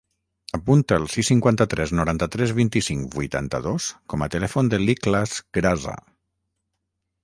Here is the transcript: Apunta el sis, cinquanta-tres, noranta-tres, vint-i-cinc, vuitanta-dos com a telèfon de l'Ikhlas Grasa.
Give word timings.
Apunta 0.57 0.95
el 1.01 1.05
sis, 1.15 1.27
cinquanta-tres, 1.31 1.93
noranta-tres, 1.99 2.55
vint-i-cinc, 2.61 3.13
vuitanta-dos 3.19 3.93
com 4.15 4.27
a 4.29 4.33
telèfon 4.39 4.75
de 4.75 4.85
l'Ikhlas 4.85 5.41
Grasa. 5.61 5.99